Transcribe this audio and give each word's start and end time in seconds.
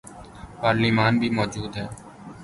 پارلیمان 0.61 1.13
بھی 1.19 1.29
موجود 1.37 1.71
ہے۔ 1.77 1.85